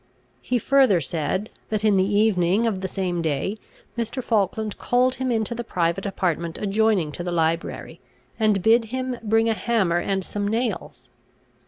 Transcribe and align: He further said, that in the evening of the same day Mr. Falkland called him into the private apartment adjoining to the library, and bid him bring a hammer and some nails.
He 0.41 0.57
further 0.57 0.99
said, 0.99 1.51
that 1.69 1.85
in 1.85 1.95
the 1.95 2.03
evening 2.17 2.65
of 2.65 2.81
the 2.81 2.87
same 2.87 3.21
day 3.21 3.59
Mr. 3.95 4.23
Falkland 4.23 4.79
called 4.79 5.13
him 5.21 5.31
into 5.31 5.53
the 5.53 5.63
private 5.63 6.07
apartment 6.07 6.57
adjoining 6.57 7.11
to 7.11 7.23
the 7.23 7.31
library, 7.31 7.99
and 8.39 8.63
bid 8.63 8.85
him 8.85 9.19
bring 9.21 9.47
a 9.47 9.53
hammer 9.53 9.99
and 9.99 10.25
some 10.25 10.47
nails. 10.47 11.11